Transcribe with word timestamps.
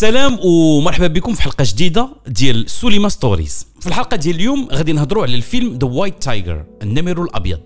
السلام 0.00 0.38
ومرحبا 0.42 1.06
بكم 1.06 1.34
في 1.34 1.42
حلقة 1.42 1.64
جديدة 1.68 2.08
ديال 2.26 2.70
سوليما 2.70 3.08
Stories. 3.08 3.66
في 3.80 3.86
الحلقة 3.86 4.16
ديال 4.16 4.36
اليوم 4.36 4.68
غادي 4.72 4.92
نهضروا 4.92 5.22
على 5.22 5.34
الفيلم 5.34 5.78
The 5.78 5.88
White 5.88 6.22
Tiger 6.22 6.64
النمر 6.82 7.22
الأبيض. 7.22 7.60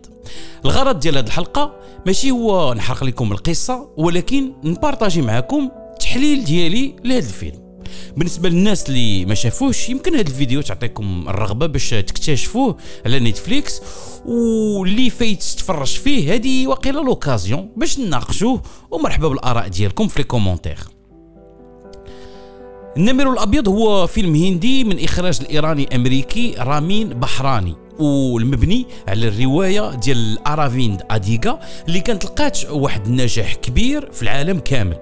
الغرض 0.64 0.98
ديال 0.98 1.16
هذه 1.16 1.26
الحلقة 1.26 1.74
ماشي 2.06 2.30
هو 2.30 2.74
نحرق 2.74 3.04
لكم 3.04 3.32
القصة 3.32 3.88
ولكن 3.96 4.52
نبارطاجي 4.64 5.22
معكم 5.22 5.70
التحليل 5.92 6.44
ديالي 6.44 6.96
لهذا 7.04 7.26
الفيلم. 7.26 7.80
بالنسبة 8.16 8.48
للناس 8.48 8.88
اللي 8.88 9.24
ما 9.24 9.34
شافوش 9.34 9.88
يمكن 9.88 10.14
هذا 10.14 10.28
الفيديو 10.28 10.60
تعطيكم 10.60 11.24
الرغبة 11.28 11.66
باش 11.66 11.90
تكتشفوه 11.90 12.76
على 13.06 13.20
نتفليكس 13.20 13.80
واللي 14.26 15.10
فايت 15.10 15.42
تفرج 15.42 15.88
فيه 15.98 16.34
هذه 16.34 16.66
وقيلة 16.66 17.04
l'occasion 17.04 17.70
باش 17.76 17.98
نناقشوه 17.98 18.62
ومرحبا 18.90 19.28
بالآراء 19.28 19.68
ديالكم 19.68 20.08
في 20.08 20.18
les 20.18 20.24
commentaires. 20.24 20.93
النمر 22.96 23.32
الأبيض 23.32 23.68
هو 23.68 24.06
فيلم 24.06 24.34
هندي 24.34 24.84
من 24.84 25.04
إخراج 25.04 25.38
الإيراني 25.40 25.96
أمريكي 25.96 26.54
رامين 26.58 27.08
بحراني 27.08 27.74
والمبني 27.98 28.86
على 29.08 29.28
الرواية 29.28 29.94
ديال 29.94 30.38
ارافيند 30.46 31.02
أديغا 31.10 31.60
اللي 31.88 32.00
كانت 32.00 32.24
لقات 32.24 32.64
واحد 32.70 33.06
النجاح 33.06 33.54
كبير 33.54 34.12
في 34.12 34.22
العالم 34.22 34.58
كامل. 34.58 34.96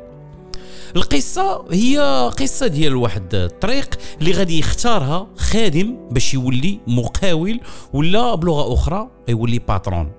القصة 0.97 1.65
هي 1.71 1.99
قصة 2.39 2.67
ديال 2.67 2.97
واحد 2.97 3.35
الطريق 3.35 3.99
اللي 4.21 4.33
غادي 4.33 4.59
يختارها 4.59 5.27
خادم 5.37 5.97
باش 6.11 6.35
يولي 6.35 6.81
مقاول 6.87 7.61
ولا 7.93 8.35
بلغة 8.35 8.75
أخرى 8.75 9.11
يولي 9.29 9.59
patron 9.59 10.13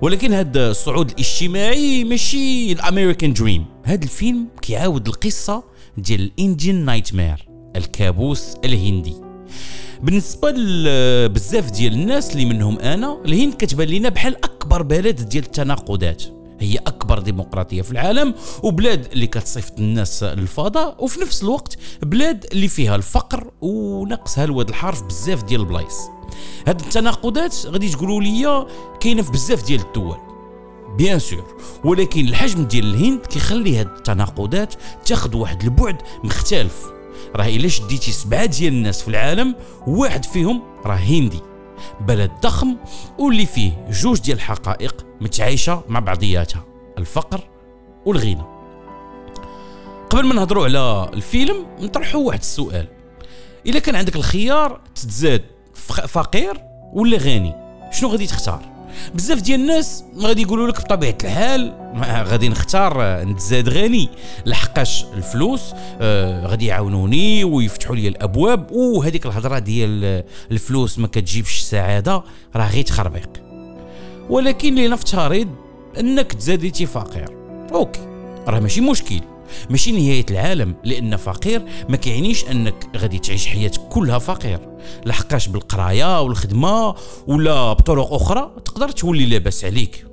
ولكن 0.00 0.32
هذا 0.32 0.70
الصعود 0.70 1.10
الاجتماعي 1.10 2.04
ماشي 2.04 2.72
ال 2.72 2.79
American 2.79 3.32
dream 3.32 3.64
هذا 3.84 4.04
الفيلم 4.04 4.48
كيعاود 4.62 5.08
القصة 5.08 5.71
ديال 5.98 6.20
ال 6.20 6.28
Indian 6.28 6.74
nightmare 6.74 7.48
الكابوس 7.76 8.54
الهندي. 8.64 9.14
بالنسبة 10.02 10.50
لبزاف 10.50 11.70
ديال 11.70 11.92
الناس 11.92 12.32
اللي 12.32 12.44
منهم 12.44 12.78
أنا 12.78 13.22
الهند 13.24 13.54
كتبان 13.54 13.88
لنا 13.88 14.08
بحال 14.08 14.44
أكبر 14.44 14.82
بلد 14.82 15.28
ديال 15.28 15.44
التناقضات. 15.44 16.22
هي 16.60 16.76
أكبر 16.76 17.18
ديمقراطية 17.18 17.82
في 17.82 17.90
العالم 17.90 18.34
وبلاد 18.62 19.12
اللي 19.12 19.26
كتصيفط 19.26 19.78
الناس 19.78 20.22
للفضاء 20.22 21.04
وفي 21.04 21.20
نفس 21.20 21.42
الوقت 21.42 21.76
بلاد 22.02 22.46
اللي 22.52 22.68
فيها 22.68 22.96
الفقر 22.96 23.50
وناقص 23.60 24.38
الواد 24.38 24.68
الحار 24.68 24.94
ف 24.94 25.02
بزاف 25.02 25.42
ديال 25.42 25.60
البلايص. 25.60 25.96
هاد 26.66 26.80
التناقضات 26.80 27.66
غادي 27.66 27.88
تقولوا 27.88 28.20
لي 28.20 28.66
كاينة 29.00 29.22
في 29.22 29.30
بزاف 29.30 29.66
ديال 29.66 29.80
الدول. 29.80 30.31
بيان 30.96 31.18
سور 31.18 31.56
ولكن 31.84 32.20
الحجم 32.28 32.64
ديال 32.64 32.94
الهند 32.94 33.26
كيخلي 33.26 33.80
هاد 33.80 33.86
التناقضات 33.86 34.74
تاخذ 35.04 35.36
واحد 35.36 35.62
البعد 35.62 36.02
مختلف. 36.24 36.86
راه 37.36 37.46
إلا 37.46 37.68
شديتي 37.68 38.12
سبعة 38.12 38.46
ديال 38.46 38.72
الناس 38.72 39.02
في 39.02 39.08
العالم 39.08 39.54
واحد 39.86 40.24
فيهم 40.24 40.62
راه 40.84 40.94
هندي. 40.96 41.40
بلد 42.00 42.30
ضخم 42.42 42.76
واللي 43.18 43.46
فيه 43.46 43.86
جوج 43.90 44.20
ديال 44.20 44.36
الحقائق 44.36 45.06
متعايشة 45.20 45.82
مع 45.88 46.00
بعضياتها 46.00 46.64
الفقر 46.98 47.40
والغنى. 48.06 48.44
قبل 50.10 50.26
ما 50.26 50.34
نهضروا 50.34 50.64
على 50.64 51.10
الفيلم 51.14 51.66
نطرحوا 51.80 52.26
واحد 52.26 52.38
السؤال. 52.38 52.88
إلا 53.66 53.78
كان 53.78 53.96
عندك 53.96 54.16
الخيار 54.16 54.80
تتزاد 54.94 55.44
فقير 56.08 56.60
ولا 56.92 57.16
غني 57.16 57.54
شنو 57.92 58.08
غادي 58.10 58.26
تختار؟ 58.26 58.71
بزاف 59.14 59.40
ديال 59.40 59.60
الناس 59.60 60.04
غادي 60.18 60.42
يقولوا 60.42 60.68
لك 60.68 60.80
بطبيعة 60.80 61.16
الحال 61.24 61.72
غادي 62.04 62.48
نختار 62.48 63.22
نتزاد 63.24 63.68
غني. 63.68 64.08
لحقاش 64.46 65.04
الفلوس 65.14 65.62
آه 66.00 66.46
غادي 66.46 66.66
يعاونوني 66.66 67.44
ويفتحوا 67.44 67.96
لي 67.96 68.08
الأبواب. 68.08 68.70
وهذيك 68.72 69.26
الهضرة 69.26 69.58
ديال 69.58 70.24
الفلوس 70.50 70.98
ما 70.98 71.06
كتجيبش 71.06 71.58
السعادة 71.58 72.22
راه 72.56 72.70
غير 72.70 72.84
تخربيق. 72.84 73.30
ولكن 74.30 74.74
لنفترض 74.74 75.48
أنك 76.00 76.32
تزاديتي 76.32 76.86
فقير 76.86 77.28
أوكي 77.74 78.00
راه 78.46 78.60
ماشي 78.60 78.80
مشكل. 78.80 79.20
ماشي 79.70 79.92
نهاية 79.92 80.26
العالم 80.30 80.74
لأن 80.84 81.16
فقير 81.16 81.62
ما 81.88 81.96
كيعنيش 81.96 82.44
أنك 82.44 82.74
غادي 82.96 83.18
تعيش 83.18 83.46
حياتك 83.46 83.80
كلها 83.80 84.18
فقير. 84.18 84.60
لحقاش 85.06 85.48
بالقراية 85.48 86.22
والخدمة 86.22 86.94
ولا 87.26 87.72
بطرق 87.72 88.12
أخرى 88.12 88.52
تقدر 88.64 88.88
تولي 88.88 89.26
لاباس 89.26 89.64
عليك. 89.64 90.06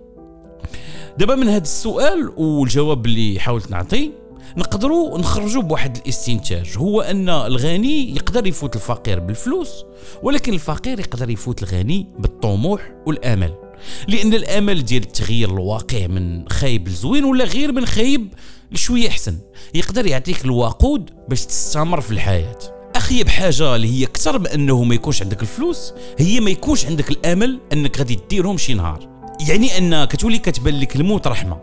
دابا 1.17 1.35
من 1.35 1.47
هذا 1.47 1.63
السؤال 1.63 2.33
والجواب 2.37 3.05
اللي 3.05 3.39
حاولت 3.39 3.71
نعطيه 3.71 4.09
نقدروا 4.57 5.17
نخرجوا 5.17 5.61
بواحد 5.61 5.97
الاستنتاج. 5.97 6.77
هو 6.77 7.01
أن 7.01 7.29
الغني 7.29 8.15
يقدر 8.15 8.47
يفوت 8.47 8.75
الفقير 8.75 9.19
بالفلوس 9.19 9.85
ولكن 10.23 10.53
الفقير 10.53 10.99
يقدر 10.99 11.29
يفوت 11.29 11.63
الغني 11.63 12.07
بالطموح 12.19 12.91
والأمل. 13.05 13.53
لأن 14.07 14.33
الأمل 14.33 14.85
ديال 14.85 15.03
تغيير 15.03 15.49
الواقع 15.49 16.07
من 16.07 16.49
خايب 16.49 16.87
لزوين 16.87 17.23
ولا 17.23 17.45
غير 17.45 17.71
من 17.71 17.85
خايب 17.85 18.33
لشويه 18.71 19.09
أحسن. 19.09 19.37
يقدر 19.73 20.05
يعطيك 20.05 20.45
الوقود 20.45 21.09
باش 21.29 21.45
تستمر 21.45 22.01
في 22.01 22.11
الحياة. 22.11 22.57
اخيب 22.95 23.29
حاجة 23.29 23.75
اللي 23.75 23.99
هي 23.99 24.05
أكثر 24.05 24.39
من 24.39 24.47
أنه 24.47 24.83
ما 24.83 24.95
يكونش 24.95 25.21
عندك 25.21 25.41
الفلوس 25.41 25.93
هي 26.17 26.39
ما 26.39 26.49
يكونش 26.49 26.85
عندك 26.85 27.11
الأمل 27.11 27.59
أنك 27.73 27.97
غادي 27.97 28.19
ديرهم 28.29 28.57
شي 28.57 28.73
نهار. 28.73 29.09
يعني 29.47 29.77
أن 29.77 30.05
كتولي 30.05 30.39
كتبان 30.39 30.79
لك 30.79 30.95
الموت 30.95 31.27
رحمة. 31.27 31.57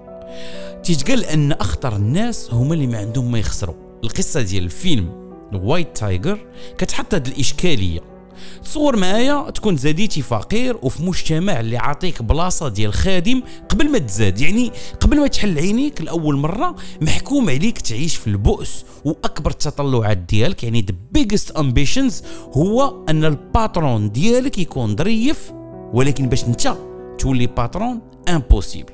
تيتقال 0.83 1.25
أن 1.25 1.53
أخطر 1.53 1.97
الناس 1.97 2.49
هما 2.53 2.75
اللي 2.75 2.87
ما 2.87 2.99
عندهم 2.99 3.33
ما 3.33 3.39
يخسروا. 3.39 3.75
القصة 4.05 4.41
ديال 4.43 4.65
الفيلم 4.65 5.37
White 5.53 5.97
Tiger 5.97 6.39
كتحط 6.79 7.15
هذه 7.15 7.29
الإشكالية. 7.29 8.16
تصور 8.65 8.97
معايا 8.97 9.51
تكون 9.51 9.77
تزاديتي 9.77 10.23
فقير 10.23 10.77
وفي 10.83 11.03
مجتمع 11.03 11.61
اللي 11.61 11.77
عاطيك 11.77 12.23
بلاصة 12.23 12.69
ديال 12.69 12.93
خادم 12.93 13.43
قبل 13.69 13.91
ما 13.91 13.99
تزاد. 13.99 14.41
يعني 14.41 14.73
قبل 15.01 15.21
ما 15.21 15.27
تحل 15.27 15.59
عينيك 15.59 16.01
لأول 16.01 16.37
مرة 16.37 16.77
محكوم 17.01 17.51
عليك 17.51 17.79
تعيش 17.81 18.17
في 18.17 18.27
البؤس 18.27 18.85
وأكبر 19.05 19.51
التطلعات 19.51 20.19
ديالك. 20.19 20.65
يعني 20.65 20.81
the 20.81 20.95
biggest 21.13 21.51
ambitions 21.51 22.23
هو 22.53 23.05
أن 23.09 23.25
ال 23.25 23.37
patron 23.37 24.13
ديالك 24.13 24.59
يكون 24.59 24.97
ظريف 24.97 25.53
ولكن 25.93 26.29
باش 26.29 26.45
أنت 26.45 26.77
تولي 27.19 27.47
patron 27.47 28.01
impossible 28.29 28.93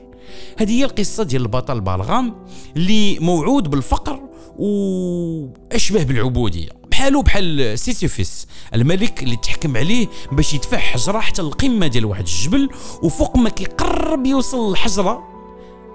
هذه 0.59 0.71
هي 0.71 0.85
القصة 0.85 1.25
ديال 1.25 1.43
البطل 1.43 1.77
بالرام 1.77 2.34
اللي 2.77 3.19
موعود 3.19 3.71
بالفقر 3.71 4.21
وأشبه 4.59 6.03
بالعبودية. 6.03 6.81
بحالو 7.03 7.23
بحال 7.23 7.79
سيسيفيس 7.79 8.47
الملك 8.75 9.23
اللي 9.23 9.37
تحكم 9.37 9.77
عليه 9.77 10.09
باش 10.33 10.55
يدفع 10.55 10.79
حجرة 10.79 11.21
حتى 11.21 11.43
القمة 11.43 11.87
ديال 11.87 12.05
واحد 12.05 12.27
الجبل 12.27 12.69
وفوق 13.03 13.37
ما 13.37 13.51
كيقرب 13.51 14.27
يوصل 14.27 14.71
الحجرة 14.71 15.23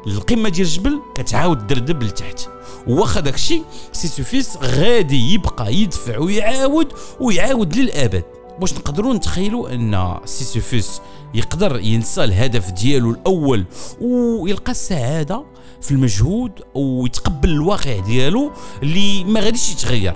القمه 0.08 0.50
ديال 0.50 0.68
الجبل 0.68 1.00
كتعاود 1.16 1.68
دردب 1.68 2.04
لتحت. 2.04 2.50
واخا 2.88 3.20
داكشي 3.20 3.62
سيسيفيس 3.92 4.58
غادي 4.58 5.34
يبقى 5.34 5.74
يدفع 5.74 6.18
ويعاود 6.18 6.88
ويعاود 7.20 7.76
للابد 7.76 8.24
واش 8.62 8.74
نقدروا 8.74 9.14
نتخيلوا 9.14 9.74
أن 9.74 10.18
سيسيفيس 10.26 11.02
يقدر 11.34 11.80
ينسى 11.80 12.24
الهدف 12.24 12.72
ديالو 12.72 13.12
الأول 13.12 13.66
ويلقى 14.02 14.72
السعادة 14.72 15.46
في 15.82 15.92
المجهود 15.92 16.52
ويتقبل 16.76 17.50
الواقع 17.50 18.00
ديالو 18.00 18.52
اللي 18.84 19.24
ما 19.24 19.40
غاديش 19.40 19.72
يتغير؟ 19.72 20.14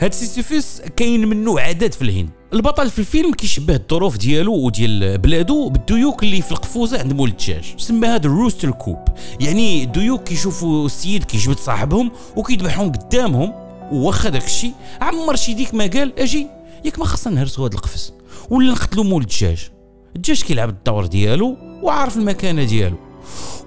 هاد 0.00 0.14
سيسيفوس 0.14 0.80
كاين 0.96 1.28
منه 1.28 1.60
عدد 1.60 1.92
في 1.92 2.02
الهند. 2.02 2.30
البطل 2.52 2.90
في 2.90 2.98
الفيلم 2.98 3.32
كيشبه 3.32 3.74
الظروف 3.74 4.16
ديالو 4.16 4.54
وديال 4.54 5.18
بلادو 5.18 5.68
بالديوك 5.68 6.22
اللي 6.22 6.42
في 6.42 6.52
القفوزة 6.52 6.98
عند 6.98 7.12
مول 7.12 7.28
الدجاج. 7.28 7.74
سمى 7.78 8.08
هذا 8.08 8.26
ال 8.26 8.31
rooster 8.31 8.70
coop. 8.70 8.98
يعني 9.40 9.82
الديوك 9.82 10.22
كيشوفوا 10.22 10.86
السيد 10.86 11.24
كيجبد 11.24 11.58
صاحبهم 11.58 12.10
وكيذبحهم 12.36 12.92
قدامهم 12.92 13.52
واخا 13.92 14.28
داك 14.28 14.44
الشيء 14.44 14.72
عمر 15.00 15.36
شي 15.36 15.54
ديك 15.54 15.74
ما 15.74 15.86
قال 15.86 16.18
أجي 16.18 16.46
ياك 16.84 16.98
ما 16.98 17.04
خصنا 17.04 17.34
نهرسوا 17.34 17.68
هذا 17.68 17.74
القفص. 17.74 18.12
ولا 18.50 18.72
نقتلوا 18.72 19.04
مول 19.04 19.22
الدجاج. 19.22 19.70
الدجاج 20.16 20.42
كيلعب 20.42 20.68
الدور 20.68 21.06
ديالو 21.06 21.56
وعارف 21.82 22.16
المكانة 22.16 22.64
ديالو. 22.64 22.96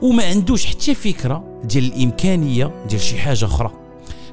وما 0.01 0.23
عندوش 0.23 0.65
حتى 0.65 0.95
فكرة 0.95 1.61
ديال 1.63 1.83
الإمكانية 1.83 2.85
ديال 2.89 3.01
شي 3.01 3.17
حاجة 3.17 3.45
أخرى. 3.45 3.71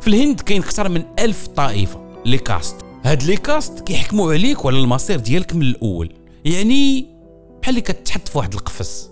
في 0.07 0.13
الهند 0.13 0.41
كاين 0.41 0.63
أكثر 0.63 0.89
من 0.89 1.05
ألف 1.19 1.47
طائفة 1.47 2.23
les 2.27 2.39
castes. 2.39 2.77
هاد 3.05 3.23
les 3.23 3.37
castes 3.37 3.81
كيحكموا 3.81 4.33
عليك 4.33 4.65
وعلى 4.65 4.79
المصير 4.79 5.19
ديالك 5.19 5.55
من 5.55 5.63
الأول. 5.63 6.13
يعني 6.45 7.07
بحال 7.63 7.71
اللي 7.71 7.81
كتحط 7.81 8.29
في 8.29 8.39
واحد 8.39 8.55
القفص. 8.55 9.11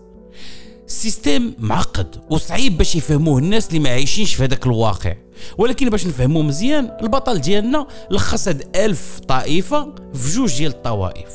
ال 0.86 0.96
system 0.96 1.52
معقد 1.58 2.16
وصعيب 2.30 2.78
باش 2.78 2.96
يفهموه 2.96 3.38
الناس 3.38 3.68
اللي 3.68 3.78
ما 3.78 3.90
عايشينش 3.90 4.34
في 4.34 4.44
هذاك 4.44 4.66
الواقع. 4.66 5.14
ولكن 5.58 5.90
باش 5.90 6.06
نفهموه 6.06 6.42
مزيان 6.42 6.96
البطل 7.02 7.40
ديالنا 7.40 7.86
لخص 8.10 8.48
هاد 8.48 8.76
ألف 8.76 9.20
طائفة 9.28 9.94
في 10.14 10.30
جوج 10.30 10.56
ديال 10.56 10.72
الطوائف. 10.72 11.30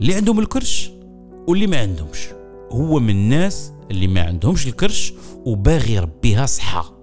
اللي 0.00 0.14
عندهم 0.14 0.38
الكرش 0.38 0.90
واللي 1.46 1.66
ما 1.66 1.80
عندهمش. 1.80 2.28
هو 2.70 3.00
من 3.00 3.10
الناس 3.10 3.72
اللي 3.90 4.06
ما 4.06 4.20
عندهمش 4.20 4.66
الكرش 4.66 5.12
وباغي 5.44 5.92
يربيها 5.92 6.46
صحة. 6.46 6.97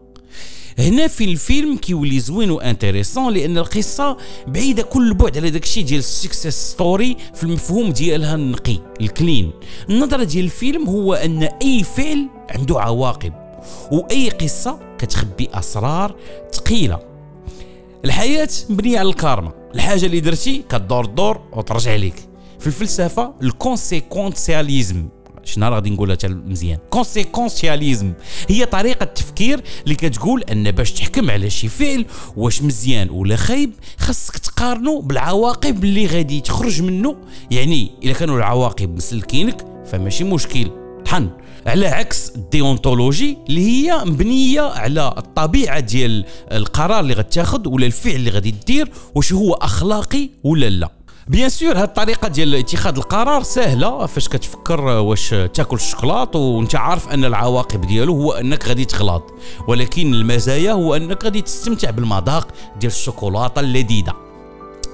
هنا 0.80 1.07
في 1.07 1.24
الفيلم 1.24 1.77
كيولي 1.77 2.19
زوين 2.19 2.51
و 2.52 2.58
intéressant 2.58 3.34
لأن 3.33 3.57
القصة 3.57 4.18
بعيدة 4.48 4.83
كل 4.83 5.13
بعد 5.13 5.38
على 5.38 5.50
داكشي 5.50 5.81
ديال 5.83 6.00
ال 6.00 6.07
success 6.07 6.56
story 6.56 7.18
في 7.33 7.44
المفهوم 7.44 7.89
ديالها 7.89 8.36
النقي 8.36 8.80
ال 9.02 9.09
clean. 9.09 9.52
النظرة 9.89 10.24
ديال 10.24 10.45
الفيلم 10.45 10.89
هو 10.89 11.13
أن 11.13 11.44
أي 11.44 11.83
فعل 11.83 12.27
عنده 12.50 12.81
عواقب 12.81 13.33
وأي 13.92 14.30
قصة 14.30 14.80
كتخبي 14.98 15.50
أسرار 15.54 16.16
ثقيلة. 16.54 17.00
الحياة 18.06 18.50
مبنية 18.69 19.00
على 19.00 19.10
الكارما 19.10 19.51
الحاجة 19.75 20.06
اللي 20.06 20.19
درتي 20.19 20.63
كدور 20.69 21.06
الدور 21.06 21.42
وترجع 21.54 21.95
لك 21.95 22.16
في 22.60 22.68
الفلسفة 22.68 23.33
ال 23.42 23.51
conséquentialisme 23.51 25.08
شنو 25.46 25.70
غادي 25.70 25.90
نقولها 25.90 26.18
مزيان. 26.26 26.78
conséquentialisme 26.90 28.14
هي 28.50 28.66
طريقة 28.66 29.04
التفكير 29.04 29.62
اللي 29.84 29.96
كتقول 29.96 30.44
أن 30.44 30.72
باش 30.72 30.92
تحكم 30.92 31.32
على 31.32 31.50
شي 31.50 31.68
فعل 31.68 32.06
واش 32.36 32.62
مزيان 32.62 33.10
ولا 33.10 33.36
خايب 33.36 33.72
خاصك 33.98 34.38
تقارنه 34.38 35.02
بالعواقب 35.02 35.84
اللي 35.84 36.06
غادي 36.08 36.42
تخرج 36.42 36.82
منه 36.82 37.18
يعني 37.52 37.92
اذا 38.04 38.14
كانوا 38.14 38.38
العواقب 38.38 38.96
مسلكينك 38.96 39.66
فماشي 39.86 40.24
مشكل. 40.24 40.72
طحن. 41.06 41.30
على 41.66 41.88
عكس 41.88 42.30
ال 42.30 42.39
déontologie 42.39 43.38
اللي 43.50 43.62
هي 43.62 44.06
مبنية 44.06 44.62
على 44.62 45.14
الطبيعة 45.18 45.80
ديال 45.80 46.26
القرار 46.52 47.00
اللي 47.00 47.14
غتاخذ 47.14 47.68
ولا 47.68 47.86
الفعل 47.86 48.16
اللي 48.16 48.30
غادي 48.30 48.52
دير 48.68 48.90
واش 49.16 49.34
هو 49.34 49.54
أخلاقي 49.54 50.30
ولا 50.44 50.70
لا. 50.70 50.95
bien 51.28 51.50
sûr 51.50 51.78
هاد 51.77 51.83
الطريقة 51.83 52.27
ديال 52.27 52.56
اتخاذ 52.56 52.95
القرار 52.98 53.44
سهلة. 53.44 54.06
فاش 54.06 54.27
كتفكر 54.27 54.81
واش 54.81 55.30
تاكل 55.30 55.75
الشوكولاط 55.75 56.36
وانت 56.36 56.75
عارف 56.75 57.10
أن 57.10 57.25
العواقب 57.25 57.81
ديالو 57.81 58.13
هو 58.22 58.31
أنك 58.31 58.68
غادي 58.68 58.86
تغلاظ. 58.86 59.34
ولكن 59.68 60.13
المزايا 60.13 60.72
هو 60.72 60.95
أنك 60.95 61.24
غادي 61.24 61.42
تستمتع 61.42 61.89
بالمذاق 61.89 62.48
ديال 62.80 62.92
الشوكولاتة 62.92 63.60
اللذيذة. 63.60 64.13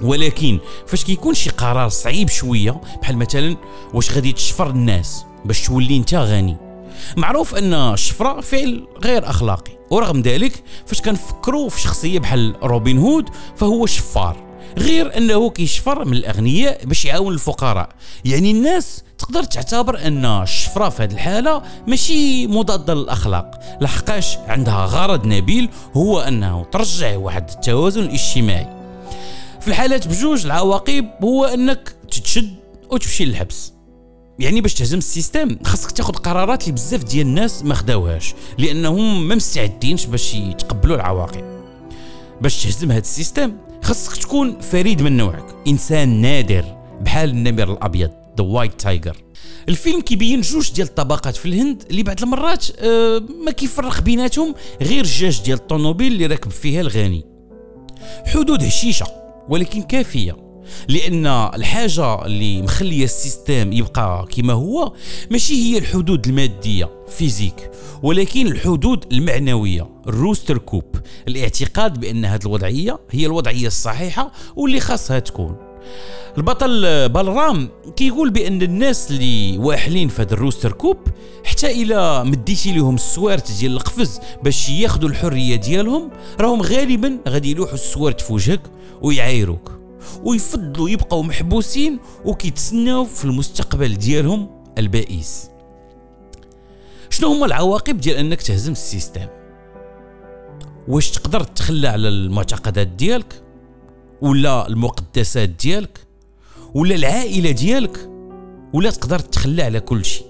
ولكن 0.02 0.58
فاش 0.86 1.04
كيكون 1.04 1.34
شي 1.34 1.50
قرار 1.50 1.88
صعيب 1.88 2.28
شوية 2.28 2.80
بحال 3.02 3.16
مثلا 3.16 3.56
واش 3.94 4.12
غادي 4.12 4.32
تشفر 4.32 4.70
الناس 4.70 5.24
باش 5.44 5.66
تولي 5.66 5.96
انت 5.96 6.14
غني. 6.14 6.56
معروف 7.16 7.54
أن 7.54 7.74
الشفرة 7.74 8.40
فعل 8.40 8.86
غير 9.04 9.30
أخلاقي. 9.30 9.72
ورغم 9.90 10.20
ذلك 10.20 10.62
فاش 10.86 11.00
كنفكروا 11.00 11.68
في 11.68 11.80
شخصية 11.80 12.18
بحال 12.18 12.56
روبن 12.62 12.98
هود 12.98 13.28
فهو 13.56 13.86
شفار. 13.86 14.51
غير 14.78 15.16
انه 15.16 15.50
كيشفر 15.50 16.04
من 16.04 16.12
الاغنياء 16.12 16.86
باش 16.86 17.04
يعاون 17.04 17.34
الفقراء. 17.34 17.88
يعني 18.24 18.50
الناس 18.50 19.02
تقدر 19.18 19.44
تعتبر 19.44 20.06
ان 20.06 20.24
الشفرة 20.24 20.88
في 20.88 21.02
هذه 21.02 21.12
الحالة 21.12 21.62
ماشي 21.86 22.46
مضاده 22.46 22.94
للأخلاق. 22.94 23.78
لحقاش 23.80 24.36
عندها 24.36 24.86
غرض 24.86 25.26
نبيل 25.26 25.68
هو 25.96 26.20
انه 26.20 26.64
ترجع 26.64 27.16
واحد 27.16 27.50
التوازن 27.50 28.02
الاجتماعي. 28.02 28.66
في 29.60 29.68
الحالات 29.68 30.08
بجوج 30.08 30.44
العواقب 30.44 31.10
هو 31.22 31.44
انك 31.44 31.94
تتشد 32.10 32.54
وتمشي 32.90 33.24
للحبس. 33.24 33.72
يعني 34.38 34.60
باش 34.60 34.74
تهزم 34.74 34.98
ال 34.98 35.06
system 35.06 35.56
خاصك 35.64 35.90
تاخذ 35.90 36.12
قرارات 36.12 36.62
اللي 36.62 36.72
بزاف 36.72 37.04
ديال 37.04 37.26
الناس 37.26 37.64
ما 37.64 37.74
خداوهاش 37.74 38.34
لأنهم 38.58 39.28
ما 39.28 39.34
مستعدينش 39.34 40.06
باش 40.06 40.34
يتقبلوا 40.34 40.96
العواقب. 40.96 41.44
باش 42.40 42.62
تهزم 42.62 42.90
هذا 42.90 43.00
ال 43.00 43.07
system 43.07 43.52
خاصك 43.82 44.16
تكون 44.16 44.60
فريد 44.60 45.02
من 45.02 45.16
نوعك. 45.16 45.44
إنسان 45.66 46.20
نادر 46.20 46.64
بحال 47.00 47.30
النمر 47.30 47.72
الأبيض 47.72 48.10
The 48.38 48.44
White 48.44 48.80
Tiger 48.80 49.16
الفيلم 49.68 50.00
كيبين 50.00 50.40
جوج 50.40 50.72
ديال 50.72 50.86
الطبقات 50.86 51.36
في 51.36 51.46
الهند 51.46 51.82
اللي 51.90 52.02
بعض 52.02 52.22
المرات 52.22 52.66
آه 52.78 53.22
ما 53.44 53.50
كيفرق 53.50 54.00
بيناتهم 54.00 54.54
غير 54.82 55.04
جاج 55.04 55.42
ديال 55.42 55.58
الطوموبيل 55.58 56.12
اللي 56.12 56.26
راكب 56.26 56.50
فيها 56.50 56.80
الغني. 56.80 57.24
حدود 58.26 58.62
هشيشة 58.62 59.06
ولكن 59.48 59.82
كافية. 59.82 60.51
لأن 60.88 61.26
الحاجة 61.26 62.26
اللي 62.26 62.62
مخلية 62.62 63.04
ال 63.04 63.14
system 63.14 63.72
يبقى 63.72 64.26
كما 64.36 64.52
هو 64.52 64.92
ماشي 65.30 65.54
هي 65.54 65.78
الحدود 65.78 66.26
المادية 66.28 66.90
physique. 67.08 67.70
ولكن 68.02 68.46
الحدود 68.46 69.04
المعنوية 69.12 69.88
ال 70.08 70.14
rooster 70.14 70.58
coop. 70.58 70.84
الاعتقاد 71.28 72.00
بأن 72.00 72.24
هذه 72.24 72.42
الوضعية 72.42 72.98
هي 73.10 73.26
الوضعية 73.26 73.66
الصحيحة 73.66 74.32
واللي 74.56 74.80
خاصها 74.80 75.18
تكون. 75.18 75.56
البطل 76.38 77.08
بالرام 77.08 77.68
كيقول 77.96 78.30
بأن 78.30 78.62
الناس 78.62 79.10
اللي 79.10 79.58
واحلين 79.58 80.08
في 80.08 80.22
هذا 80.22 80.34
ال 80.34 80.39
rooster 80.39 80.72
coop 80.72 80.96
حتى 81.44 81.82
إلى 81.82 82.24
مديتي 82.24 82.72
لهم 82.72 82.94
السوارت 82.94 83.52
ديال 83.52 83.72
القفص 83.72 84.20
باش 84.42 84.68
ياخذوا 84.68 85.08
الحرية 85.08 85.56
ديالهم 85.56 86.10
راهم 86.40 86.62
غالبا 86.62 87.18
غادي 87.28 87.50
يلوحوا 87.50 87.74
السوارت 87.74 88.20
في 88.20 88.32
وجهك 88.32 88.60
ويعايروك. 89.02 89.81
ويفضلوا 90.24 90.90
يبقوا 90.90 91.22
محبوسين 91.22 91.98
وكيتسناو 92.24 93.04
في 93.04 93.24
المستقبل 93.24 93.94
ديالهم 93.94 94.50
البائس. 94.78 95.50
شنو 97.10 97.28
هما 97.28 97.46
العواقب 97.46 98.00
ديال 98.00 98.16
انك 98.16 98.42
تهزم 98.42 98.72
ال 98.72 98.79
system؟ 98.79 99.26
واش 100.88 101.10
تقدر 101.10 101.42
تخلى 101.42 101.88
على 101.88 102.08
المعتقدات 102.08 102.86
ديالك؟ 102.86 103.42
ولا 104.20 104.68
المقدسات 104.68 105.48
ديالك؟ 105.48 105.98
ولا 106.74 106.94
العائلة 106.94 107.50
ديالك؟ 107.50 108.10
ولا 108.72 108.90
تقدر 108.90 109.18
تخلى 109.18 109.62
على 109.62 109.80
كل 109.80 110.04
شيء؟ 110.04 110.26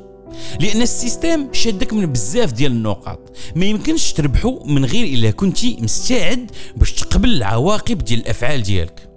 لأن 0.60 0.82
ال 0.82 0.92
system 0.92 1.52
شادك 1.52 1.92
من 1.92 2.06
بزاف 2.06 2.52
ديال 2.52 2.72
النقاط. 2.72 3.36
ما 3.56 3.64
يمكنش 3.64 4.12
تربحو 4.12 4.64
من 4.64 4.84
غير 4.84 5.04
إلا 5.04 5.30
كنتي 5.30 5.76
مستعد 5.80 6.50
باش 6.76 6.92
تقبل 6.92 7.28
العواقب 7.28 7.98
ديال 7.98 8.20
الأفعال 8.20 8.62
ديالك. 8.62 9.11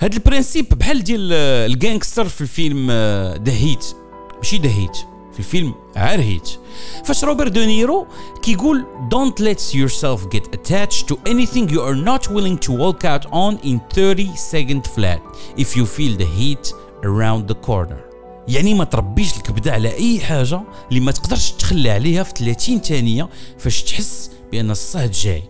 هاد 0.00 0.14
ال 0.14 0.20
principe 0.20 0.68
بحال 0.68 1.04
ديال 1.04 1.32
ال 1.72 1.78
gangster 1.78 2.28
في 2.28 2.40
الفيلم 2.40 2.90
The 3.44 3.52
Heat 3.52 3.84
ماشي 4.36 4.58
The 4.58 4.68
Heat 4.68 4.96
في 5.32 5.38
الفيلم 5.38 5.74
غير 5.96 6.20
Heat 6.20 6.48
فاش 7.04 7.24
روبرت 7.24 7.52
دونيرو 7.52 8.06
كيقول 8.42 8.84
don't 9.10 9.42
let 9.44 9.60
yourself 9.74 10.20
get 10.36 10.42
attached 10.56 11.06
to 11.08 11.16
anything 11.26 11.68
you 11.68 11.80
are 11.80 11.96
not 12.10 12.28
willing 12.28 12.58
to 12.58 12.72
walk 12.72 13.04
out 13.04 13.26
on 13.32 13.58
in 13.64 13.80
30 13.94 14.36
second 14.36 14.86
flat. 14.86 15.20
If 15.56 15.76
you 15.76 15.86
feel 15.86 16.16
the 16.18 16.28
heat 16.38 16.72
around 17.02 17.48
the 17.48 17.56
corner. 17.66 17.98
يعني 18.48 18.74
ما 18.74 18.84
تربيش 18.84 19.36
الكبدة 19.36 19.72
على 19.72 19.94
أي 19.94 20.20
حاجة 20.20 20.60
اللي 20.88 21.00
ما 21.00 21.12
تقدرش 21.12 21.50
تخلى 21.50 21.90
عليها 21.90 22.22
في 22.22 22.32
30 22.36 22.80
ثانية 22.80 23.28
فاش 23.58 23.82
تحس 23.82 24.30
بأن 24.52 24.70
الصهد 24.70 25.10
جاي. 25.10 25.42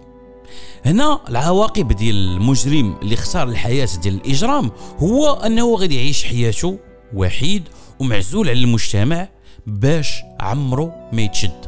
هنا 0.85 1.21
العواقب 1.29 1.93
ديال 1.93 2.17
المجرم 2.17 2.97
اللي 3.03 3.15
اختار 3.15 3.49
الحياة 3.49 3.89
ديال 4.03 4.15
الإجرام 4.15 4.71
هو 4.99 5.33
أنه 5.33 5.75
غادي 5.75 5.97
يعيش 5.97 6.25
حياته 6.25 6.79
وحيد 7.15 7.63
ومعزول 8.01 8.49
على 8.49 8.59
المجتمع 8.59 9.29
باش 9.67 10.23
عمره 10.41 11.09
ما 11.13 11.23
يتشد. 11.23 11.61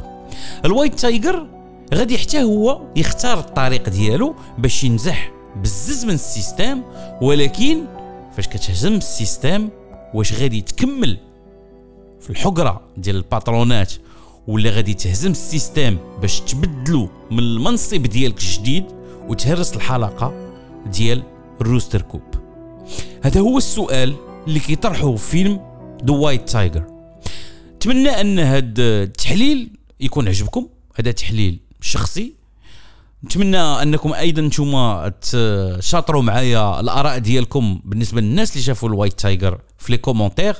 ال 0.65 0.71
White 0.71 0.99
Tiger 0.99 1.47
غادي 1.93 2.17
حتى 2.17 2.43
هو 2.43 2.81
يختار 2.95 3.39
الطريق 3.39 3.89
ديالو 3.89 4.35
باش 4.57 4.83
ينزح 4.83 5.31
بزز 5.55 6.05
من 6.05 6.13
ال 6.13 6.23
system 6.23 6.81
ولكن 7.21 7.85
فاش 8.35 8.47
كتهزم 8.47 8.93
ال 8.93 9.04
system 9.04 9.69
واش 10.13 10.33
غادي 10.33 10.61
تكمل 10.61 11.17
في 12.21 12.29
الحقرة 12.29 12.81
ديال 12.97 13.15
الباترونات 13.15 13.93
ولا 14.47 14.69
غادي 14.69 14.93
تهزم 14.93 15.31
ال 15.31 15.40
system 15.40 15.97
باش 16.21 16.39
تبدلو 16.39 17.09
من 17.31 17.39
المنصب 17.39 18.01
ديالك 18.01 18.37
الجديد 18.39 18.96
وتهرس 19.27 19.75
الحلقة 19.75 20.51
ديال 20.85 21.23
ال 21.61 21.66
rooster 21.66 22.01
coop. 22.01 22.21
هذا 23.23 23.39
هو 23.39 23.57
السؤال 23.57 24.15
اللي 24.47 24.59
كيطرحه 24.59 25.15
فيلم 25.15 25.59
The 26.05 26.13
White 26.13 26.49
Tiger 26.49 26.83
نتمنى 27.75 28.09
أن 28.09 28.39
هذا 28.39 28.63
التحليل 28.77 29.69
يكون 29.99 30.27
عجبكم 30.27 30.67
هذا 30.95 31.11
تحليل 31.11 31.59
شخصي. 31.81 32.33
نتمنى 33.23 33.57
أنكم 33.57 34.13
أيضا 34.13 34.41
نتوما 34.41 35.13
تشاطروا 35.21 36.21
معايا 36.21 36.79
الآراء 36.79 37.17
ديالكم 37.17 37.81
بالنسبة 37.85 38.21
للناس 38.21 38.51
اللي 38.51 38.63
شافوا 38.63 38.89
ال 38.89 38.94
White 38.94 39.19
Tiger 39.19 39.59
في 39.77 39.91
les 39.91 39.97
commentaires 39.97 40.55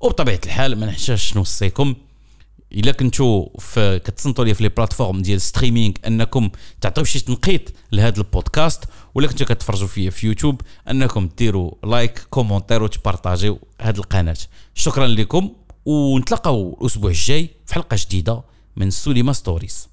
وبطبيعة 0.00 0.40
الحال 0.46 0.78
ما 0.78 0.86
نحتاجش 0.86 1.36
نوصيكم. 1.36 1.94
إلا 2.76 2.92
كنتو 2.92 3.48
في 3.58 3.98
كتصنتوا 3.98 4.44
لي 4.44 4.54
في 4.54 4.62
les 4.62 4.68
plateformes 4.68 5.22
ديال 5.22 5.40
streaming 5.40 5.94
أنكم 6.06 6.50
تعطيو 6.80 7.04
شي 7.04 7.20
تنقيط 7.20 7.62
لهذا 7.92 8.18
البودكاست 8.18 8.84
ولا 9.14 9.26
كنتو 9.26 9.44
كتفرجوا 9.44 9.88
فيا 9.88 10.10
في 10.10 10.26
يوتيوب 10.26 10.60
أنكم 10.90 11.28
ديروا 11.38 11.70
like 11.84 12.18
commentaire 12.30 12.82
وتبارطاجيو 12.82 13.58
هذه 13.80 13.96
القناة. 13.96 14.36
شكرا 14.74 15.06
لكم 15.06 15.52
ونتلاقاو 15.84 16.78
الأسبوع 16.80 17.10
الجاي 17.10 17.50
في 17.66 17.74
حلقة 17.74 17.96
جديدة 18.00 18.42
من 18.76 18.90
سوليما 18.90 19.32
ستوريز. 19.32 19.88